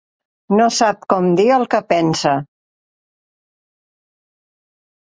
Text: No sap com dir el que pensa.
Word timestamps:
No 0.59 0.69
sap 0.77 1.03
com 1.15 1.27
dir 1.41 1.45
el 1.57 1.67
que 1.75 1.83
pensa. 1.95 2.35